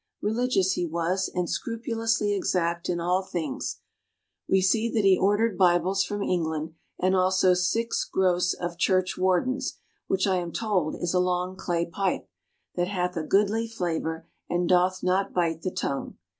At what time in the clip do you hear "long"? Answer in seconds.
11.19-11.55